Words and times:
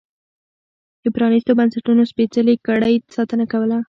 د 1.03 1.05
پرانیستو 1.15 1.51
بنسټونو 1.59 2.01
سپېڅلې 2.11 2.55
کړۍ 2.67 2.95
ساتنه 3.15 3.45
کوله. 3.51 3.77